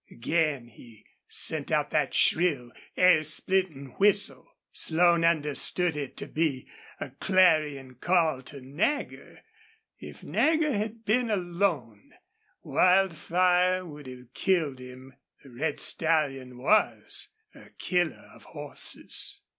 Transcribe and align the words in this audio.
Again 0.09 0.65
he 0.69 1.05
sent 1.27 1.71
out 1.71 1.91
that 1.91 2.15
shrill, 2.15 2.71
air 2.97 3.23
splitting 3.23 3.91
whistle. 3.99 4.47
Slone 4.71 5.23
understood 5.23 5.95
it 5.95 6.17
to 6.17 6.25
be 6.25 6.67
a 6.99 7.11
clarion 7.11 7.93
call 7.93 8.41
to 8.41 8.61
Nagger. 8.61 9.41
If 9.99 10.23
Nagger 10.23 10.73
had 10.73 11.05
been 11.05 11.29
alone 11.29 12.13
Wildfire 12.63 13.85
would 13.85 14.07
have 14.07 14.33
killed 14.33 14.79
him. 14.79 15.13
The 15.43 15.51
red 15.51 15.79
stallion 15.79 16.57
was 16.57 17.27
a 17.53 17.69
killer 17.69 18.27
of 18.33 18.41
horses. 18.41 19.41